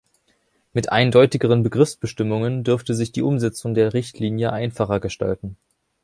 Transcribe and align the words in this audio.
Mit 0.73 0.91
eindeutigeren 0.91 1.61
Begriffsbestimmungen 1.61 2.63
dürfte 2.63 2.95
sich 2.95 3.11
die 3.11 3.21
Umsetzung 3.21 3.75
der 3.75 3.93
Richtlinie 3.93 4.51
einfacher 4.51 4.99
gestalten. 4.99 5.57